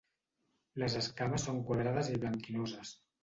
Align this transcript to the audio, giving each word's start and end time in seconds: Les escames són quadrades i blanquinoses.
Les 0.83 0.95
escames 1.01 1.45
són 1.49 1.61
quadrades 1.69 2.11
i 2.17 2.17
blanquinoses. 2.25 2.97